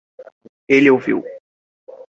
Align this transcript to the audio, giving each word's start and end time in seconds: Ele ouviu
Ele 0.67 0.89
ouviu 0.89 1.23